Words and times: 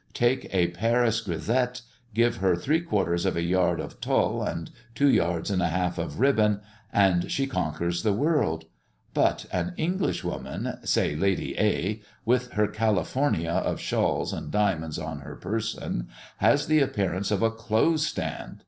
Take 0.15 0.51
a 0.51 0.69
Paris 0.69 1.21
grisette, 1.21 1.81
give 2.15 2.37
her 2.37 2.55
three 2.55 2.81
quarters 2.81 3.23
of 3.23 3.35
a 3.35 3.43
yard 3.43 3.79
of 3.79 4.01
tulle 4.01 4.41
and 4.41 4.71
two 4.95 5.07
yards 5.11 5.51
and 5.51 5.61
a 5.61 5.67
half 5.67 5.99
of 5.99 6.19
ribbon, 6.19 6.61
and 6.91 7.29
she 7.31 7.45
conquers 7.45 8.01
the 8.01 8.11
world; 8.11 8.65
but 9.13 9.45
an 9.51 9.75
English 9.77 10.23
woman 10.23 10.79
say 10.83 11.15
Lady 11.15 11.55
A. 11.59 12.01
with 12.25 12.53
her 12.53 12.65
California 12.65 13.51
of 13.51 13.79
shawls 13.79 14.33
and 14.33 14.49
diamonds 14.49 14.97
on 14.97 15.19
her 15.19 15.35
person, 15.35 16.07
has 16.37 16.65
the 16.65 16.79
appearance 16.79 17.29
of 17.29 17.43
a 17.43 17.51
clothes' 17.51 18.07
stand. 18.07 18.57